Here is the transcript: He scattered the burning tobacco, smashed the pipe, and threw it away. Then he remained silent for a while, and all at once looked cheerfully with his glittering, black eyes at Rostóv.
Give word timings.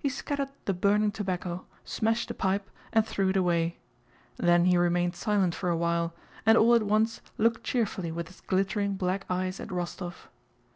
He 0.00 0.08
scattered 0.08 0.48
the 0.64 0.74
burning 0.74 1.12
tobacco, 1.12 1.64
smashed 1.84 2.26
the 2.26 2.34
pipe, 2.34 2.68
and 2.92 3.06
threw 3.06 3.28
it 3.28 3.36
away. 3.36 3.78
Then 4.36 4.64
he 4.64 4.76
remained 4.76 5.14
silent 5.14 5.54
for 5.54 5.70
a 5.70 5.76
while, 5.76 6.12
and 6.44 6.58
all 6.58 6.74
at 6.74 6.82
once 6.82 7.20
looked 7.38 7.62
cheerfully 7.62 8.10
with 8.10 8.26
his 8.26 8.40
glittering, 8.40 8.94
black 8.96 9.24
eyes 9.30 9.60
at 9.60 9.68
Rostóv. 9.68 10.26